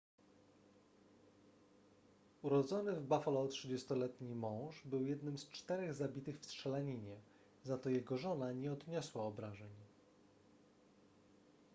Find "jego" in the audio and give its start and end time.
7.89-8.17